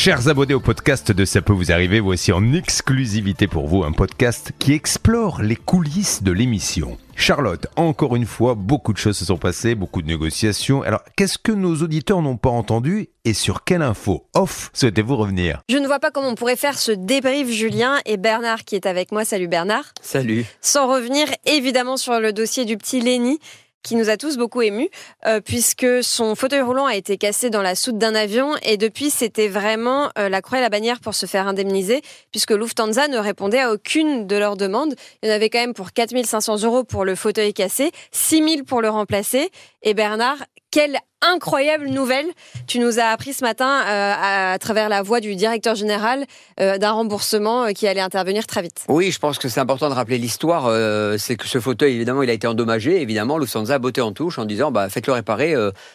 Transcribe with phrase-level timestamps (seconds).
[0.00, 3.90] Chers abonnés au podcast de Ça peut vous arriver, voici en exclusivité pour vous un
[3.90, 6.96] podcast qui explore les coulisses de l'émission.
[7.16, 10.82] Charlotte, encore une fois, beaucoup de choses se sont passées, beaucoup de négociations.
[10.82, 15.62] Alors, qu'est-ce que nos auditeurs n'ont pas entendu et sur quelle info off souhaitez-vous revenir?
[15.68, 18.86] Je ne vois pas comment on pourrait faire ce débrief, Julien, et Bernard qui est
[18.86, 19.24] avec moi.
[19.24, 19.86] Salut Bernard.
[20.00, 20.46] Salut.
[20.60, 23.40] Sans revenir évidemment sur le dossier du petit Lenny
[23.88, 24.90] qui nous a tous beaucoup émus,
[25.26, 29.08] euh, puisque son fauteuil roulant a été cassé dans la soute d'un avion, et depuis,
[29.08, 33.16] c'était vraiment euh, la croix et la bannière pour se faire indemniser, puisque Lufthansa ne
[33.16, 34.94] répondait à aucune de leurs demandes.
[35.22, 38.82] Il y en avait quand même pour 4500 euros pour le fauteuil cassé, 6000 pour
[38.82, 39.48] le remplacer,
[39.82, 42.26] et Bernard, quelle incroyable nouvelle
[42.68, 46.26] tu nous as appris ce matin euh, à, travers la voix du directeur général
[46.60, 48.84] euh, d'un remboursement euh, qui allait intervenir très vite.
[48.88, 50.70] Oui, je pense que c'est important de rappeler l'histoire.
[51.18, 53.00] c'est que ce fauteuil, évidemment, il a été endommagé.
[53.00, 55.54] Évidemment, Lufthansa a botté en touche en disant bah, faites-le réparer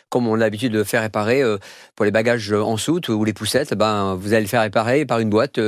[0.09, 1.43] comme on a l'habitude de faire réparer
[1.95, 3.75] pour les bagages en soute ou les poussettes.
[3.75, 5.59] Ben, vous allez le faire réparer par une boîte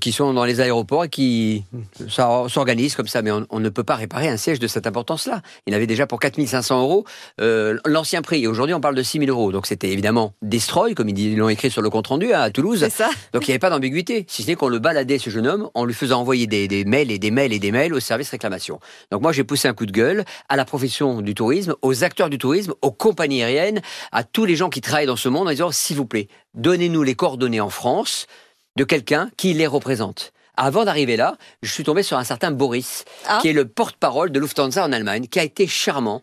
[0.00, 1.64] qui sont dans les aéroports et qui
[2.08, 3.22] s'organise comme ça.
[3.22, 5.42] Mais on, ne peut pas réparer un siège de cette importance-là.
[5.66, 7.04] Il avait déjà pour 4500 euros
[7.38, 8.46] l'ancien prix.
[8.46, 9.50] Aujourd'hui, Aujourd'hui, on parle de 6 000 euros.
[9.50, 12.86] Donc, c'était évidemment destroy, comme ils l'ont écrit sur le compte rendu hein, à Toulouse.
[12.90, 13.10] Ça.
[13.32, 14.24] Donc, il n'y avait pas d'ambiguïté.
[14.28, 17.10] Si ce n'est qu'on le baladait, ce jeune homme, en lui faisant envoyer des, mails
[17.10, 18.78] et des mails et des mails au service réclamation.
[19.10, 22.30] Donc, moi, j'ai poussé un coup de gueule à la profession du tourisme, aux acteurs
[22.30, 25.50] du tourisme, aux compagnies aériennes, à tous les gens qui travaillent dans ce monde en
[25.50, 28.28] disant, s'il vous plaît, donnez-nous les coordonnées en France
[28.76, 30.32] de quelqu'un qui les représente.
[30.56, 33.40] Avant d'arriver là, je suis tombé sur un certain Boris, ah.
[33.42, 36.22] qui est le porte-parole de Lufthansa en Allemagne, qui a été charmant,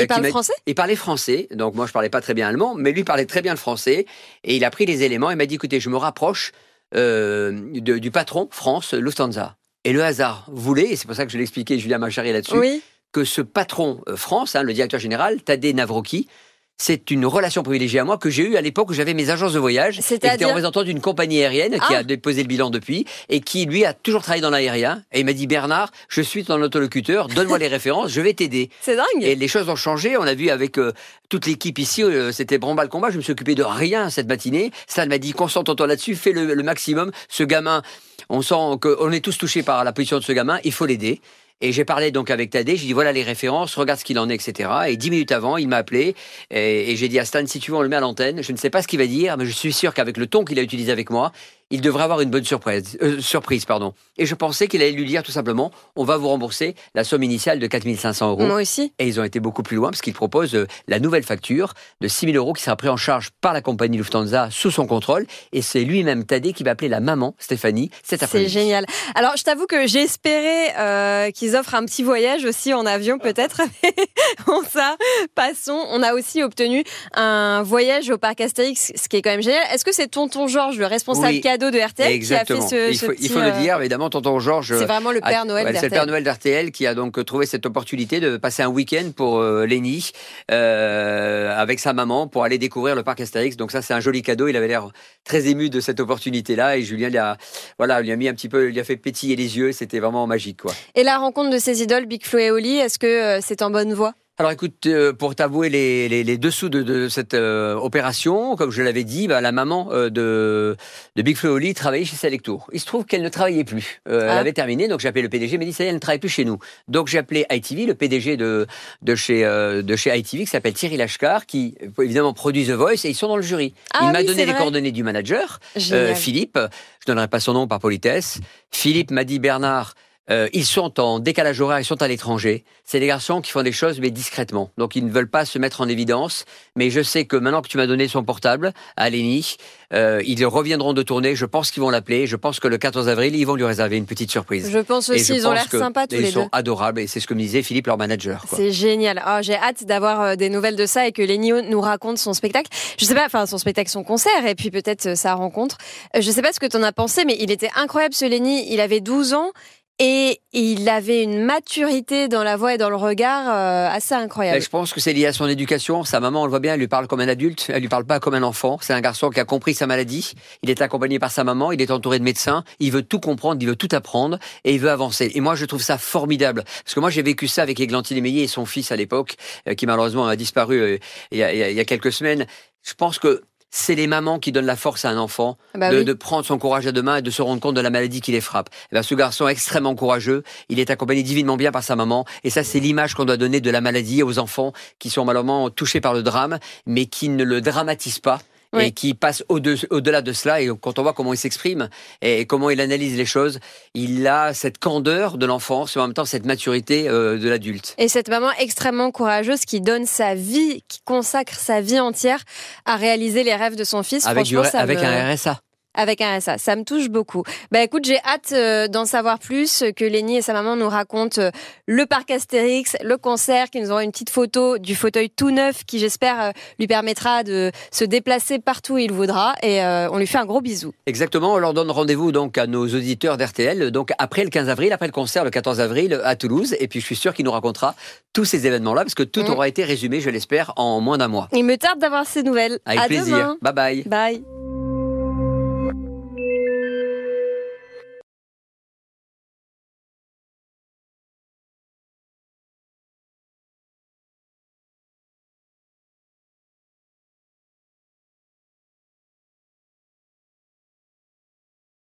[0.00, 0.52] il parlait français?
[0.66, 3.42] Il parlait français, donc moi je parlais pas très bien allemand, mais lui parlait très
[3.42, 4.06] bien le français,
[4.44, 6.52] et il a pris les éléments, il m'a dit, écoutez, je me rapproche
[6.94, 9.56] euh, du patron France, Lufthansa.
[9.84, 12.82] Et le hasard voulait, et c'est pour ça que je l'ai expliqué, Julien Machari là-dessus,
[13.12, 16.28] que ce patron euh, France, hein, le directeur général, Tadej Navroki,
[16.78, 19.52] c'est une relation privilégiée à moi que j'ai eue à l'époque où j'avais mes agences
[19.52, 20.00] de voyage.
[20.00, 22.02] C'était représentant d'une compagnie aérienne qui a ah.
[22.02, 25.02] déposé le bilan depuis et qui, lui, a toujours travaillé dans l'aérien.
[25.12, 28.70] Et il m'a dit, Bernard, je suis ton interlocuteur, donne-moi les références, je vais t'aider.
[28.80, 29.04] C'est dingue.
[29.20, 30.16] Et les choses ont changé.
[30.16, 30.92] On a vu avec euh,
[31.28, 33.10] toute l'équipe ici, euh, c'était le combat.
[33.10, 34.72] Je me suis occupé de rien cette matinée.
[34.88, 37.12] Stan m'a dit, concentre-toi là-dessus, fais le, le maximum.
[37.28, 37.82] Ce gamin,
[38.28, 41.20] on sent qu'on est tous touchés par la position de ce gamin, il faut l'aider.
[41.60, 44.28] Et j'ai parlé donc avec Tadé, j'ai dit voilà les références, regarde ce qu'il en
[44.28, 44.70] est, etc.
[44.88, 46.14] Et dix minutes avant, il m'a appelé
[46.50, 48.42] et, j'ai dit à Stan, si tu veux, on le met à l'antenne.
[48.42, 50.44] Je ne sais pas ce qu'il va dire, mais je suis sûr qu'avec le ton
[50.44, 51.32] qu'il a utilisé avec moi,
[51.72, 52.98] il devrait avoir une bonne surprise.
[53.02, 53.94] Euh, surprise pardon.
[54.18, 57.22] Et je pensais qu'il allait lui dire tout simplement, on va vous rembourser la somme
[57.22, 58.46] initiale de 4500 euros.
[58.46, 58.92] Moi aussi.
[58.98, 62.08] Et ils ont été beaucoup plus loin parce qu'ils proposent euh, la nouvelle facture de
[62.08, 65.26] 6000 euros qui sera prise en charge par la compagnie Lufthansa sous son contrôle.
[65.52, 68.50] Et c'est lui-même, Tadé, qui va appeler la maman, Stéphanie, cet après-midi.
[68.52, 68.84] C'est génial.
[69.14, 73.18] Alors, je t'avoue que j'ai espéré euh, qu'ils offrent un petit voyage aussi en avion,
[73.18, 73.62] peut-être.
[74.46, 74.96] bon, ça,
[75.34, 75.86] passons.
[75.90, 76.84] On a aussi obtenu
[77.14, 79.64] un voyage au parc Astérix, ce qui est quand même génial.
[79.72, 82.58] Est-ce que c'est Tonton Georges, le responsable cadeau de RTL Exactement.
[82.58, 84.76] qui a fait ce, il, faut, le dire, évidemment, tonton Georges.
[84.78, 85.80] C'est vraiment le Père Noël d'RTL.
[85.80, 89.10] C'est le Père Noël d'RTL qui a donc trouvé cette opportunité de passer un week-end
[89.14, 90.10] pour euh, Lenny
[90.50, 93.56] euh, avec sa maman pour aller découvrir le parc Astérix.
[93.56, 94.48] Donc ça, c'est un joli cadeau.
[94.48, 94.88] Il avait l'air
[95.24, 97.36] très ému de cette opportunité-là et Julien lui a,
[97.78, 99.72] voilà, lui a mis un petit peu, lui a fait pétiller les yeux.
[99.72, 100.72] C'était vraiment magique, quoi.
[100.94, 103.70] Et la rencontre de ses idoles, Big Flo et Oli, est-ce que euh, c'est en
[103.70, 104.14] bonne voie?
[104.38, 109.04] Alors écoute, euh, pour t'avouer les, les, dessous de, cette euh, opération, comme je l'avais
[109.04, 110.74] dit, bah, la maman euh, de,
[111.16, 112.66] de Big Flo Oli travaillait chez Selectour.
[112.72, 114.00] Il se trouve qu'elle ne travaillait plus.
[114.06, 114.38] Elle ah.
[114.38, 116.46] avait terminé, donc j'ai appelé le PDG, mais dit ça elle ne travaille plus chez
[116.46, 116.58] nous.
[116.88, 118.66] Donc j'ai appelé ITV, le PDG de,
[119.02, 123.10] de, chez, de chez ITV, qui s'appelle Thierry Lachkar, qui évidemment produit The Voice, et
[123.10, 123.74] ils sont dans le jury.
[123.92, 126.58] Ah il m'a donné les coordonnées du manager, Philippe.
[127.00, 128.40] Je donnerai pas son nom par politesse.
[128.70, 129.94] Philippe m'a dit Bernard.
[130.30, 132.64] Euh, ils sont en décalage horaire, ils sont à l'étranger.
[132.84, 134.70] C'est des garçons qui font des choses, mais discrètement.
[134.78, 136.44] Donc, ils ne veulent pas se mettre en évidence.
[136.76, 139.56] Mais je sais que maintenant que tu m'as donné son portable à Léni,
[139.92, 141.34] euh, ils reviendront de tourner.
[141.34, 142.26] Je pense qu'ils vont l'appeler.
[142.26, 144.70] Je pense que le 14 avril, ils vont lui réserver une petite surprise.
[144.70, 146.28] Je pense aussi, ils ont l'air sympas tous les deux.
[146.28, 148.44] Ils sont adorables et c'est ce que me disait Philippe, leur manager.
[148.54, 149.22] C'est génial.
[149.26, 152.32] Oh, J'ai hâte d'avoir euh, des nouvelles de ça et que Léni nous raconte son
[152.32, 152.70] spectacle.
[152.96, 155.78] Je sais pas, enfin son spectacle, son concert et puis peut-être sa rencontre.
[156.18, 158.72] Je sais pas ce que tu en as pensé, mais il était incroyable ce Léni.
[158.72, 159.50] Il avait 12 ans
[159.98, 164.60] et il avait une maturité dans la voix et dans le regard euh, assez incroyable.
[164.60, 166.02] je pense que c'est lié à son éducation.
[166.04, 168.04] Sa maman, on le voit bien, elle lui parle comme un adulte, elle lui parle
[168.04, 168.78] pas comme un enfant.
[168.80, 170.32] C'est un garçon qui a compris sa maladie.
[170.62, 172.64] Il est accompagné par sa maman, il est entouré de médecins.
[172.80, 175.30] Il veut tout comprendre, il veut tout apprendre et il veut avancer.
[175.34, 178.42] Et moi, je trouve ça formidable parce que moi, j'ai vécu ça avec Églantine Émeillé
[178.44, 179.36] et son fils à l'époque,
[179.68, 180.98] euh, qui malheureusement a disparu euh,
[181.30, 182.46] il y a quelques semaines.
[182.82, 183.42] Je pense que
[183.72, 186.58] c'est les mamans qui donnent la force à un enfant ah bah de, prendre son
[186.58, 188.68] courage à deux mains et de se rendre compte de la maladie qui les frappe.
[188.92, 192.26] Et eh ce garçon est extrêmement courageux, il est accompagné divinement bien par sa maman,
[192.44, 195.70] et ça c'est l'image qu'on doit donner de la maladie aux enfants qui sont malheureusement
[195.70, 198.40] touchés par le drame, mais qui ne le dramatisent pas
[198.74, 198.84] Oui.
[198.86, 200.60] et qui passe au-de- au-delà de cela.
[200.62, 201.88] Et quand on voit comment il s'exprime
[202.22, 203.60] et comment il analyse les choses,
[203.94, 207.94] il a cette candeur de l'enfance et en même temps cette maturité euh, de l'adulte.
[207.98, 212.40] Et cette maman extrêmement courageuse qui donne sa vie, qui consacre sa vie entière
[212.86, 214.26] à réaliser les rêves de son fils.
[214.26, 215.60] Avec, du, avec me- un RSA.
[215.94, 217.42] Avec un RSA, ça me touche beaucoup.
[217.70, 221.40] Bah écoute, j'ai hâte euh, d'en savoir plus, que Lénie et sa maman nous racontent
[221.40, 221.50] euh,
[221.86, 225.84] le parc Astérix, le concert, qu'ils nous auront une petite photo du fauteuil tout neuf
[225.86, 229.54] qui j'espère euh, lui permettra de se déplacer partout où il voudra.
[229.62, 230.92] Et euh, on lui fait un gros bisou.
[231.06, 234.92] Exactement, on leur donne rendez-vous donc à nos auditeurs d'RTL, donc après le 15 avril,
[234.92, 236.74] après le concert le 14 avril à Toulouse.
[236.80, 237.94] Et puis je suis sûr qu'il nous racontera
[238.32, 239.50] tous ces événements-là, parce que tout Mm.
[239.50, 241.48] aura été résumé, je l'espère, en moins d'un mois.
[241.52, 242.78] Il me tarde d'avoir ces nouvelles.
[242.86, 243.36] Avec à plaisir.
[243.36, 243.56] demain.
[243.60, 244.02] Bye bye.
[244.06, 244.61] Bye.